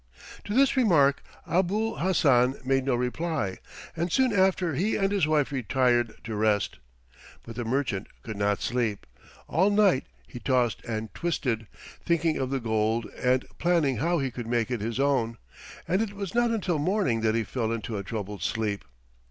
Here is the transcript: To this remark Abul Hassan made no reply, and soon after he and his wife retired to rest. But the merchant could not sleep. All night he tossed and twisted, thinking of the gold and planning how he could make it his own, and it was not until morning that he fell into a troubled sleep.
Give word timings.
To 0.45 0.55
this 0.55 0.75
remark 0.75 1.21
Abul 1.45 1.97
Hassan 1.97 2.55
made 2.65 2.85
no 2.85 2.95
reply, 2.95 3.59
and 3.95 4.11
soon 4.11 4.33
after 4.33 4.73
he 4.73 4.95
and 4.95 5.11
his 5.11 5.27
wife 5.27 5.51
retired 5.51 6.15
to 6.23 6.33
rest. 6.35 6.79
But 7.43 7.55
the 7.55 7.65
merchant 7.65 8.07
could 8.23 8.35
not 8.35 8.63
sleep. 8.63 9.05
All 9.47 9.69
night 9.69 10.07
he 10.25 10.39
tossed 10.39 10.83
and 10.85 11.13
twisted, 11.13 11.67
thinking 12.03 12.37
of 12.37 12.49
the 12.49 12.59
gold 12.59 13.05
and 13.21 13.45
planning 13.59 13.97
how 13.97 14.17
he 14.17 14.31
could 14.31 14.47
make 14.47 14.71
it 14.71 14.81
his 14.81 14.99
own, 14.99 15.37
and 15.87 16.01
it 16.01 16.13
was 16.15 16.33
not 16.33 16.49
until 16.49 16.79
morning 16.79 17.21
that 17.21 17.35
he 17.35 17.43
fell 17.43 17.71
into 17.71 17.95
a 17.95 18.03
troubled 18.03 18.41
sleep. 18.41 18.83